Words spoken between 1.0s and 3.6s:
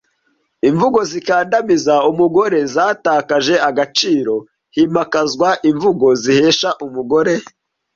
zikandamiza umugore zatakaje